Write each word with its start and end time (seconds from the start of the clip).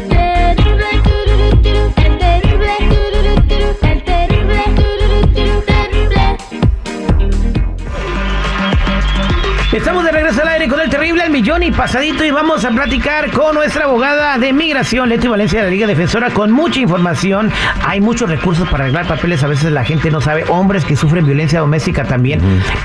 Estamos 0.00 0.48
millón 11.38 11.62
y 11.62 11.70
pasadito 11.70 12.24
y 12.24 12.32
vamos 12.32 12.64
a 12.64 12.70
platicar 12.70 13.30
con 13.30 13.54
nuestra 13.54 13.84
abogada 13.84 14.38
de 14.38 14.52
migración, 14.52 15.08
Leti 15.08 15.28
Valencia 15.28 15.60
de 15.60 15.66
la 15.66 15.70
Liga 15.70 15.86
Defensora, 15.86 16.30
con 16.30 16.50
mucha 16.50 16.80
información. 16.80 17.52
Hay 17.86 18.00
muchos 18.00 18.28
recursos 18.28 18.68
para 18.68 18.82
arreglar 18.84 19.06
papeles, 19.06 19.44
a 19.44 19.46
veces 19.46 19.70
la 19.70 19.84
gente 19.84 20.10
no 20.10 20.20
sabe. 20.20 20.42
Hombres 20.48 20.84
que 20.84 20.96
sufren 20.96 21.24
violencia 21.26 21.60
doméstica 21.60 22.02
también. 22.02 22.40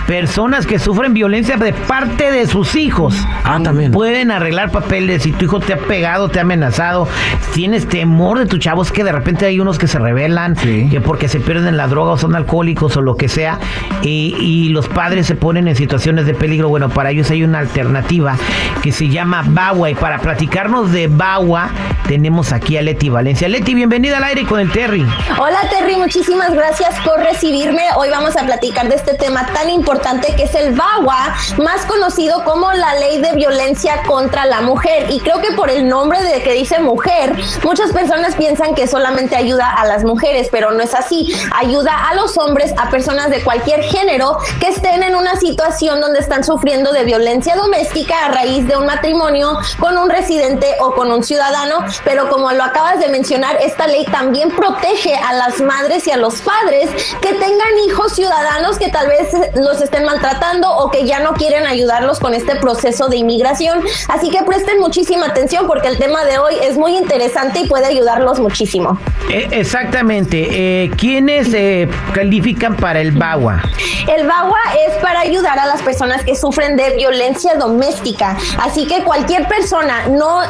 Personas 0.06 0.68
que 0.68 0.78
sufren 0.78 1.16
violencia 1.16 1.58
de 1.58 1.74
parte 1.74 2.30
de 2.32 2.46
sus 2.46 2.76
hijos. 2.76 3.16
Ah, 3.44 3.60
también. 3.64 3.92
Pueden 3.92 4.30
arreglar 4.30 4.70
papeles. 4.70 5.24
Si 5.24 5.32
tu 5.32 5.46
hijo 5.46 5.60
te 5.60 5.74
ha 5.74 5.78
pegado, 5.78 6.30
te 6.30 6.38
ha 6.38 6.44
amenazado, 6.44 7.08
tienes 7.56 7.88
temor 7.88 8.38
de 8.38 8.46
tu 8.46 8.60
chavo, 8.60 8.84
es 8.84 8.92
que 8.92 9.04
de 9.04 9.12
repente 9.14 9.48
hay 9.48 9.60
unos 9.60 9.80
que 9.80 9.88
se 9.88 9.98
rebelan, 9.98 10.56
Sí. 10.58 10.90
que 10.92 11.02
porque 11.02 11.28
se 11.28 11.40
pierden 11.40 11.70
en 11.70 11.78
la 11.78 11.88
droga 11.88 12.12
o 12.12 12.18
son 12.20 12.36
alcohólicos 12.36 12.96
o 12.98 13.02
lo 13.02 13.16
que 13.18 13.30
sea, 13.30 13.58
y, 14.04 14.36
y 14.40 14.70
los 14.70 14.88
padres 14.90 15.26
se 15.26 15.34
ponen 15.34 15.68
en 15.68 15.76
situaciones 15.76 16.28
de 16.28 16.36
peligro. 16.36 16.70
Bueno, 16.70 16.90
para 16.90 17.10
ellos 17.10 17.32
hay 17.32 17.44
una 17.44 17.58
alternativa 17.58 18.36
que 18.84 18.92
se 18.92 19.08
llama 19.08 19.44
Bagua. 19.46 19.90
Y 19.90 19.96
para 19.96 20.20
platicarnos 20.20 20.92
de 20.92 21.08
Bagua, 21.08 21.70
tenemos 22.08 22.52
aquí 22.52 22.78
a 22.78 22.82
Leti 22.82 23.10
Valencia. 23.10 23.48
Leti, 23.48 23.74
bienvenida 23.74 24.18
al 24.18 24.26
aire 24.26 24.46
con 24.46 24.60
el 24.60 24.72
Terry. 24.72 25.06
Hola 25.40 25.62
Terry, 25.70 25.96
muchísimas 25.96 26.54
gracias 26.54 26.94
por 27.06 27.20
recibirme. 27.20 27.84
Hoy 27.96 28.10
vamos 28.10 28.36
a 28.36 28.46
platicar 28.46 28.90
de 28.90 28.96
este 28.96 29.14
tema 29.14 29.46
tan 29.48 29.70
importante 29.70 30.36
que 30.36 30.44
es 30.44 30.56
el 30.56 30.74
VAWA, 30.74 31.36
más 31.64 31.86
conocido 31.86 32.44
como 32.44 32.72
la 32.74 32.96
ley 32.96 33.22
de 33.22 33.32
violencia 33.34 34.02
contra 34.06 34.46
la 34.46 34.62
mujer. 34.62 35.08
Y 35.10 35.22
creo 35.22 35.40
que 35.42 35.54
por 35.56 35.70
el 35.70 35.88
nombre 35.88 36.22
de 36.22 36.44
que 36.44 36.54
dice 36.54 36.80
mujer, 36.80 37.34
muchas 37.64 37.92
personas 37.92 38.36
piensan 38.36 38.76
que 38.76 38.88
solamente 38.88 39.38
ayuda 39.38 39.72
a 39.72 39.86
las 39.86 40.04
mujeres, 40.04 40.50
pero 40.52 40.72
no 40.72 40.82
es 40.82 40.94
así. 40.94 41.34
Ayuda 41.56 42.10
a 42.10 42.16
los 42.16 42.38
hombres, 42.38 42.74
a 42.78 42.90
personas 42.90 43.30
de 43.30 43.42
cualquier 43.42 43.82
género 43.84 44.38
que 44.60 44.68
estén 44.68 45.04
en 45.04 45.16
una 45.16 45.38
situación 45.38 46.02
donde 46.02 46.20
están 46.20 46.44
sufriendo 46.44 46.92
de 46.92 47.06
violencia 47.06 47.56
doméstica 47.56 48.28
raíz 48.34 48.68
de 48.68 48.76
un 48.78 48.86
matrimonio 48.86 49.58
con 49.80 49.98
un 49.98 50.10
residente 50.10 50.68
o 50.80 50.94
con 50.94 51.12
un 51.12 51.24
ciudadano, 51.24 51.86
pero 52.04 52.30
como 52.30 52.52
lo 52.52 52.64
acabas 52.64 53.00
de 53.00 53.08
mencionar, 53.10 53.58
esta 53.62 53.88
ley 53.88 54.06
también 54.06 54.50
protege 54.50 55.16
a 55.16 55.34
las 55.34 55.62
madres 55.62 56.08
y 56.08 56.12
a 56.12 56.18
los 56.18 56.42
padres 56.42 56.90
que 57.22 57.34
tengan 57.34 57.78
hijos 57.88 58.14
ciudadanos 58.14 58.78
que 58.78 58.90
tal 58.90 59.08
vez 59.08 59.30
los 59.56 59.82
estén 59.82 60.06
maltratando 60.06 60.76
o 60.76 60.90
que 60.92 61.06
ya 61.06 61.20
no 61.20 61.34
quieren 61.34 61.66
ayudarlos 61.66 62.20
con 62.20 62.34
este 62.34 62.56
proceso 62.56 63.08
de 63.08 63.18
inmigración. 63.18 63.82
Así 64.10 64.30
que 64.30 64.44
presten 64.44 64.80
muchísima 64.80 65.28
atención 65.28 65.68
porque 65.68 65.88
el 65.88 65.98
tema 65.98 66.26
de 66.26 66.38
hoy 66.38 66.56
es 66.62 66.78
muy 66.78 66.98
interesante 66.98 67.60
y 67.60 67.68
puede 67.68 67.86
ayudarlos 67.86 68.40
muchísimo. 68.40 69.00
Eh, 69.30 69.48
exactamente. 69.52 70.48
Eh, 70.50 70.92
¿Quiénes 70.98 71.54
eh, 71.54 71.90
califican 72.14 72.76
para 72.76 73.00
el 73.00 73.12
Bagua? 73.12 73.62
El 74.08 74.28
VAWA 74.28 74.60
es 74.88 74.96
para 75.02 75.22
ayudar 75.22 75.58
a 75.60 75.66
las 75.66 75.82
personas 75.82 76.24
que 76.24 76.36
sufren 76.36 76.76
de 76.76 76.96
violencia 76.96 77.56
doméstica. 77.56 78.23
Así 78.60 78.88
que 78.88 79.04
cualquier 79.04 79.48
persona, 79.48 80.08
no, 80.08 80.42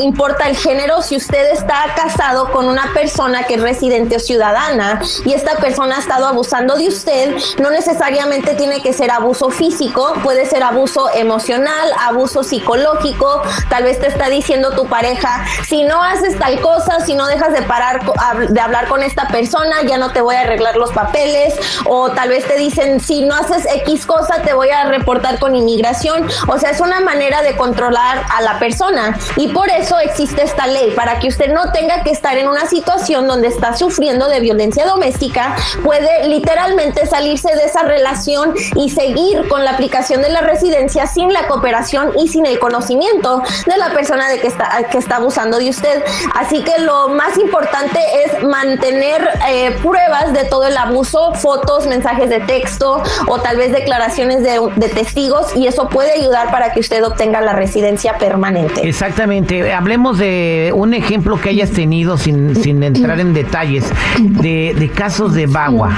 importa 0.00 0.48
el 0.48 0.56
género, 0.56 1.02
si 1.02 1.16
usted 1.16 1.52
está 1.52 1.94
casado 1.96 2.50
con 2.50 2.68
una 2.68 2.92
persona 2.92 3.44
que 3.44 3.54
es 3.54 3.60
residente 3.60 4.16
o 4.16 4.20
ciudadana 4.20 5.00
y 5.24 5.32
esta 5.32 5.56
persona 5.56 5.96
ha 5.96 6.00
estado 6.00 6.26
abusando 6.26 6.76
de 6.76 6.88
usted, 6.88 7.36
no 7.58 7.70
necesariamente 7.70 8.54
tiene 8.54 8.82
que 8.82 8.92
ser 8.92 9.10
abuso 9.10 9.50
físico, 9.50 10.14
puede 10.22 10.46
ser 10.46 10.62
abuso 10.62 11.08
emocional, 11.14 11.90
abuso 12.00 12.42
psicológico. 12.42 13.42
Tal 13.68 13.84
vez 13.84 14.00
te 14.00 14.08
está 14.08 14.28
diciendo 14.28 14.70
tu 14.70 14.86
pareja, 14.86 15.44
si 15.66 15.82
no 15.84 16.02
haces 16.02 16.38
tal 16.38 16.60
cosa, 16.60 17.00
si 17.04 17.14
no 17.14 17.26
dejas 17.26 17.52
de 17.52 17.62
parar 17.62 18.00
de 18.48 18.60
hablar 18.60 18.88
con 18.88 19.02
esta 19.02 19.28
persona, 19.28 19.82
ya 19.86 19.98
no 19.98 20.10
te 20.10 20.20
voy 20.20 20.36
a 20.36 20.40
arreglar 20.40 20.76
los 20.76 20.92
papeles. 20.92 21.54
O 21.86 22.10
tal 22.10 22.28
vez 22.28 22.46
te 22.46 22.56
dicen, 22.56 23.00
si 23.00 23.22
no 23.22 23.34
haces 23.34 23.66
X 23.86 24.06
cosa, 24.06 24.42
te 24.42 24.54
voy 24.54 24.70
a 24.70 24.84
reportar 24.84 25.38
con 25.38 25.54
inmigración. 25.54 26.26
Sea, 26.58 26.70
es 26.70 26.80
una 26.80 27.00
manera 27.00 27.42
de 27.42 27.56
controlar 27.56 28.24
a 28.32 28.42
la 28.42 28.58
persona. 28.58 29.16
Y 29.36 29.48
por 29.48 29.68
eso 29.70 29.98
existe 29.98 30.42
esta 30.42 30.66
ley, 30.66 30.92
para 30.92 31.18
que 31.18 31.28
usted 31.28 31.52
no 31.52 31.72
tenga 31.72 32.02
que 32.02 32.10
estar 32.10 32.36
en 32.36 32.48
una 32.48 32.66
situación 32.66 33.26
donde 33.26 33.48
está 33.48 33.76
sufriendo 33.76 34.28
de 34.28 34.40
violencia 34.40 34.86
doméstica, 34.86 35.56
puede 35.82 36.28
literalmente 36.28 37.06
salirse 37.06 37.54
de 37.54 37.64
esa 37.64 37.82
relación 37.82 38.54
y 38.76 38.90
seguir 38.90 39.48
con 39.48 39.64
la 39.64 39.72
aplicación 39.72 40.22
de 40.22 40.28
la 40.28 40.40
residencia 40.40 41.06
sin 41.06 41.32
la 41.32 41.46
cooperación 41.46 42.12
y 42.18 42.28
sin 42.28 42.46
el 42.46 42.58
conocimiento 42.58 43.42
de 43.66 43.76
la 43.76 43.90
persona 43.90 44.28
de 44.28 44.40
que 44.40 44.48
está, 44.48 44.84
que 44.90 44.98
está 44.98 45.16
abusando 45.16 45.58
de 45.58 45.70
usted. 45.70 46.02
Así 46.34 46.62
que 46.62 46.78
lo 46.78 47.08
más 47.08 47.36
importante 47.38 48.00
es 48.24 48.42
mantener 48.42 49.28
eh, 49.48 49.76
pruebas 49.82 50.32
de 50.32 50.44
todo 50.44 50.64
el 50.64 50.76
abuso, 50.76 51.34
fotos, 51.34 51.86
mensajes 51.86 52.28
de 52.30 52.40
texto 52.40 53.02
o 53.26 53.40
tal 53.40 53.56
vez 53.56 53.72
declaraciones 53.72 54.42
de, 54.42 54.60
de 54.76 54.88
testigos 54.88 55.54
y 55.56 55.66
eso 55.66 55.88
puede 55.88 56.12
ayudar 56.12 56.43
para 56.50 56.72
que 56.72 56.80
usted 56.80 57.04
obtenga 57.04 57.40
la 57.40 57.52
residencia 57.52 58.18
permanente. 58.18 58.86
Exactamente. 58.86 59.72
Hablemos 59.72 60.18
de 60.18 60.72
un 60.74 60.94
ejemplo 60.94 61.40
que 61.40 61.50
hayas 61.50 61.70
tenido 61.70 62.16
sin, 62.18 62.54
sin 62.62 62.82
entrar 62.82 63.20
en 63.20 63.34
detalles 63.34 63.84
de, 64.18 64.74
de 64.78 64.90
casos 64.90 65.34
de 65.34 65.46
Bagua. 65.46 65.90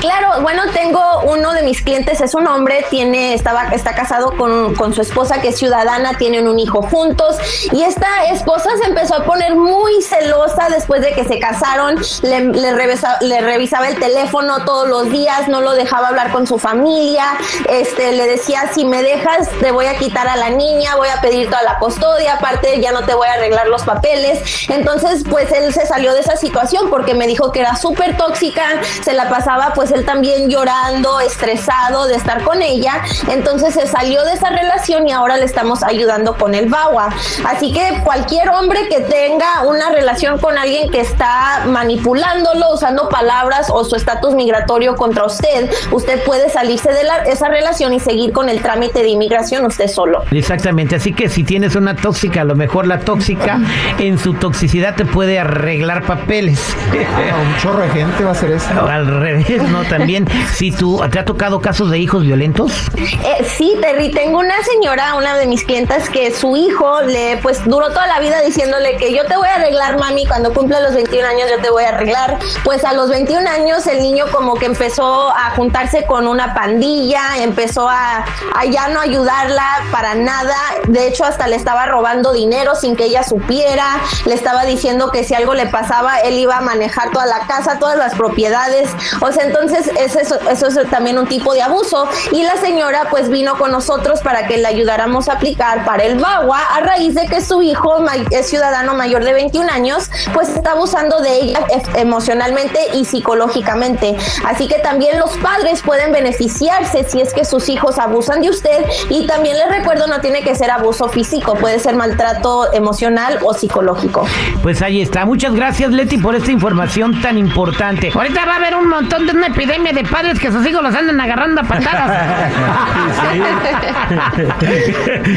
Claro, 0.00 0.42
bueno, 0.42 0.62
tengo 0.72 1.00
uno 1.24 1.52
de 1.52 1.62
mis 1.62 1.82
clientes, 1.82 2.20
es 2.20 2.34
un 2.34 2.46
hombre, 2.46 2.84
tiene, 2.90 3.34
estaba, 3.34 3.68
está 3.72 3.94
casado 3.94 4.36
con, 4.36 4.74
con 4.74 4.92
su 4.94 5.00
esposa 5.02 5.40
que 5.40 5.48
es 5.48 5.58
ciudadana, 5.58 6.14
tienen 6.18 6.48
un 6.48 6.58
hijo 6.58 6.82
juntos 6.82 7.36
y 7.72 7.82
esta 7.82 8.24
esposa 8.32 8.70
se 8.82 8.88
empezó 8.88 9.16
a 9.16 9.24
poner 9.24 9.54
muy 9.54 10.00
celosa 10.02 10.68
después 10.70 11.02
de 11.02 11.12
que 11.12 11.24
se 11.24 11.38
casaron, 11.38 11.96
le, 12.22 12.40
le 12.44 12.72
revisa- 12.74 13.18
le 13.20 13.40
revisaba 13.40 13.88
el 13.88 13.96
teléfono 13.96 14.64
todos 14.64 14.88
los 14.88 15.10
días, 15.10 15.48
no 15.48 15.60
lo 15.60 15.72
dejaba 15.72 16.08
hablar 16.08 16.32
con 16.32 16.46
su 16.46 16.58
familia, 16.58 17.24
este, 17.68 18.12
le 18.12 18.26
decía, 18.26 18.70
si 18.74 18.84
me 18.84 19.02
dejas, 19.02 19.48
te 19.60 19.70
voy 19.70 19.81
a 19.86 19.96
quitar 19.96 20.28
a 20.28 20.36
la 20.36 20.50
niña, 20.50 20.96
voy 20.96 21.08
a 21.08 21.20
pedir 21.20 21.48
toda 21.48 21.62
la 21.62 21.78
custodia, 21.78 22.34
aparte 22.34 22.80
ya 22.80 22.92
no 22.92 23.04
te 23.04 23.14
voy 23.14 23.28
a 23.28 23.34
arreglar 23.34 23.66
los 23.68 23.82
papeles. 23.82 24.40
Entonces, 24.68 25.24
pues 25.28 25.50
él 25.52 25.72
se 25.72 25.86
salió 25.86 26.12
de 26.14 26.20
esa 26.20 26.36
situación 26.36 26.90
porque 26.90 27.14
me 27.14 27.26
dijo 27.26 27.52
que 27.52 27.60
era 27.60 27.76
súper 27.76 28.16
tóxica, 28.16 28.62
se 29.02 29.12
la 29.12 29.28
pasaba 29.28 29.72
pues 29.74 29.90
él 29.92 30.04
también 30.04 30.48
llorando, 30.50 31.20
estresado 31.20 32.06
de 32.06 32.16
estar 32.16 32.42
con 32.42 32.62
ella. 32.62 33.02
Entonces 33.28 33.74
se 33.74 33.86
salió 33.86 34.24
de 34.24 34.32
esa 34.34 34.50
relación 34.50 35.08
y 35.08 35.12
ahora 35.12 35.36
le 35.36 35.44
estamos 35.44 35.82
ayudando 35.82 36.36
con 36.36 36.54
el 36.54 36.68
VAWA. 36.68 37.08
Así 37.46 37.72
que 37.72 38.00
cualquier 38.04 38.48
hombre 38.50 38.88
que 38.88 39.00
tenga 39.00 39.62
una 39.62 39.90
relación 39.90 40.38
con 40.38 40.58
alguien 40.58 40.90
que 40.90 41.00
está 41.00 41.62
manipulándolo, 41.66 42.72
usando 42.74 43.08
palabras 43.08 43.68
o 43.70 43.84
su 43.84 43.96
estatus 43.96 44.34
migratorio 44.34 44.96
contra 44.96 45.24
usted, 45.24 45.70
usted 45.90 46.22
puede 46.24 46.50
salirse 46.50 46.92
de 46.92 47.04
la- 47.04 47.22
esa 47.24 47.48
relación 47.48 47.92
y 47.92 48.00
seguir 48.00 48.32
con 48.32 48.48
el 48.48 48.62
trámite 48.62 49.02
de 49.02 49.08
inmigración 49.08 49.64
usted 49.72 49.88
solo. 49.88 50.22
Exactamente, 50.30 50.96
así 50.96 51.12
que 51.12 51.28
si 51.28 51.44
tienes 51.44 51.74
una 51.76 51.96
tóxica, 51.96 52.42
a 52.42 52.44
lo 52.44 52.54
mejor 52.54 52.86
la 52.86 53.00
tóxica 53.00 53.58
en 53.98 54.18
su 54.18 54.34
toxicidad 54.34 54.94
te 54.94 55.04
puede 55.04 55.38
arreglar 55.38 56.04
papeles. 56.04 56.76
Ah, 56.92 57.36
un 57.40 57.56
chorro 57.60 57.82
de 57.82 57.88
gente 57.88 58.22
va 58.22 58.30
a 58.30 58.32
hacer 58.32 58.52
eso. 58.52 58.68
Al 58.86 59.06
revés, 59.20 59.62
¿no? 59.70 59.82
También, 59.84 60.28
si 60.54 60.70
tú, 60.70 61.00
¿te 61.10 61.18
ha 61.18 61.24
tocado 61.24 61.60
casos 61.60 61.90
de 61.90 61.98
hijos 61.98 62.22
violentos? 62.22 62.72
Eh, 62.96 63.44
sí, 63.44 63.76
Terry, 63.80 64.10
tengo 64.10 64.38
una 64.38 64.62
señora, 64.62 65.14
una 65.14 65.36
de 65.36 65.46
mis 65.46 65.64
clientas, 65.64 66.08
que 66.10 66.32
su 66.34 66.56
hijo 66.56 67.00
le, 67.02 67.38
pues, 67.38 67.64
duró 67.64 67.88
toda 67.88 68.06
la 68.06 68.20
vida 68.20 68.40
diciéndole 68.42 68.96
que 68.96 69.14
yo 69.14 69.24
te 69.24 69.36
voy 69.36 69.48
a 69.48 69.56
arreglar, 69.56 69.98
mami, 69.98 70.26
cuando 70.26 70.52
cumpla 70.52 70.80
los 70.80 70.94
21 70.94 71.26
años 71.26 71.50
yo 71.50 71.62
te 71.62 71.70
voy 71.70 71.84
a 71.84 71.88
arreglar. 71.88 72.38
Pues 72.64 72.84
a 72.84 72.92
los 72.92 73.08
21 73.08 73.48
años 73.48 73.86
el 73.86 74.02
niño 74.02 74.26
como 74.30 74.54
que 74.54 74.66
empezó 74.66 75.30
a 75.30 75.50
juntarse 75.56 76.04
con 76.04 76.28
una 76.28 76.52
pandilla, 76.54 77.42
empezó 77.42 77.88
a 77.88 78.24
ya 78.70 78.88
no 78.88 79.00
ayudarla 79.00 79.61
para 79.90 80.14
nada. 80.14 80.56
De 80.88 81.06
hecho, 81.06 81.24
hasta 81.24 81.46
le 81.46 81.56
estaba 81.56 81.86
robando 81.86 82.32
dinero 82.32 82.74
sin 82.74 82.96
que 82.96 83.04
ella 83.04 83.22
supiera. 83.22 83.86
Le 84.26 84.34
estaba 84.34 84.64
diciendo 84.64 85.10
que 85.10 85.24
si 85.24 85.34
algo 85.34 85.54
le 85.54 85.66
pasaba, 85.66 86.20
él 86.20 86.38
iba 86.38 86.58
a 86.58 86.60
manejar 86.60 87.10
toda 87.10 87.26
la 87.26 87.46
casa, 87.46 87.78
todas 87.78 87.96
las 87.96 88.14
propiedades. 88.14 88.90
O 89.20 89.32
sea, 89.32 89.44
entonces 89.44 89.90
eso, 89.98 90.38
eso 90.50 90.66
es 90.66 90.90
también 90.90 91.18
un 91.18 91.26
tipo 91.26 91.54
de 91.54 91.62
abuso. 91.62 92.08
Y 92.32 92.42
la 92.42 92.56
señora 92.56 93.06
pues 93.10 93.28
vino 93.28 93.56
con 93.58 93.72
nosotros 93.72 94.20
para 94.20 94.46
que 94.46 94.58
le 94.58 94.66
ayudáramos 94.66 95.28
a 95.28 95.34
aplicar 95.34 95.84
para 95.84 96.04
el 96.04 96.18
BAGUA 96.18 96.58
a 96.58 96.80
raíz 96.80 97.14
de 97.14 97.26
que 97.26 97.40
su 97.40 97.62
hijo 97.62 97.96
es 98.30 98.48
ciudadano 98.48 98.94
mayor 98.94 99.24
de 99.24 99.32
21 99.32 99.70
años, 99.70 100.10
pues 100.34 100.48
está 100.48 100.72
abusando 100.72 101.20
de 101.20 101.36
ella 101.36 101.66
emocionalmente 101.96 102.78
y 102.94 103.04
psicológicamente. 103.04 104.16
Así 104.44 104.68
que 104.68 104.78
también 104.78 105.18
los 105.18 105.36
padres 105.38 105.82
pueden 105.82 106.12
beneficiarse 106.12 107.04
si 107.08 107.20
es 107.20 107.32
que 107.32 107.44
sus 107.44 107.68
hijos 107.68 107.98
abusan 107.98 108.40
de 108.42 108.50
usted 108.50 108.84
y 109.08 109.26
también 109.26 109.51
les 109.54 109.68
recuerdo 109.68 110.06
no 110.06 110.20
tiene 110.20 110.42
que 110.42 110.54
ser 110.54 110.70
abuso 110.70 111.08
físico, 111.08 111.54
puede 111.54 111.78
ser 111.78 111.96
maltrato 111.96 112.72
emocional 112.72 113.38
o 113.42 113.54
psicológico. 113.54 114.26
Pues 114.62 114.82
ahí 114.82 115.02
está. 115.02 115.24
Muchas 115.24 115.54
gracias 115.54 115.90
Leti 115.90 116.18
por 116.18 116.34
esta 116.34 116.50
información 116.50 117.20
tan 117.20 117.38
importante. 117.38 118.10
Ahorita 118.14 118.44
va 118.44 118.54
a 118.54 118.56
haber 118.56 118.76
un 118.76 118.88
montón 118.88 119.26
de 119.26 119.32
una 119.32 119.48
epidemia 119.48 119.92
de 119.92 120.04
padres 120.04 120.38
que 120.38 120.52
sus 120.52 120.66
hijos 120.66 120.82
los 120.82 120.94
andan 120.94 121.20
agarrando 121.20 121.60
a 121.60 121.64
patadas. 121.64 122.22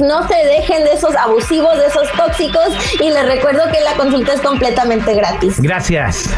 No 0.00 0.26
se 0.28 0.34
dejen 0.34 0.84
de 0.84 0.92
esos 0.92 1.14
abusivos, 1.16 1.76
de 1.78 1.86
esos 1.86 2.10
tóxicos 2.12 2.68
y 3.00 3.10
les 3.10 3.26
recuerdo 3.26 3.62
que 3.70 3.80
la 3.80 3.94
consulta 3.94 4.32
es 4.32 4.40
completamente 4.40 5.14
gratis. 5.14 5.60
Gracias. 5.60 6.30